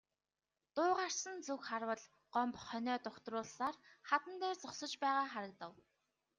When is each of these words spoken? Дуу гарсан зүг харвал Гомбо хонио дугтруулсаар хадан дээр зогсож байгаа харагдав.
Дуу 0.75 0.91
гарсан 1.01 1.35
зүг 1.47 1.61
харвал 1.69 2.03
Гомбо 2.33 2.59
хонио 2.67 2.95
дугтруулсаар 3.03 3.75
хадан 4.09 4.35
дээр 4.41 4.57
зогсож 4.63 4.91
байгаа 5.03 5.25
харагдав. 5.33 5.73